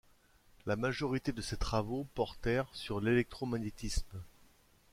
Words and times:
La 0.65 0.75
majorité 0.75 1.31
de 1.31 1.41
ses 1.41 1.57
travaux 1.57 2.07
portèrent 2.15 2.71
sur 2.73 3.01
l'électromagnétisme. 3.01 4.23